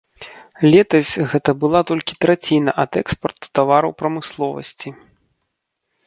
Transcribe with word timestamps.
Летась 0.75 1.09
гэта 1.33 1.51
была 1.63 1.81
толькі 1.91 2.13
траціна 2.25 2.71
ад 2.83 2.91
экспарту 3.01 3.45
тавараў 3.59 3.91
прамысловасці. 3.99 4.89